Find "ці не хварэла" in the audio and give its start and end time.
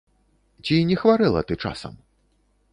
0.65-1.45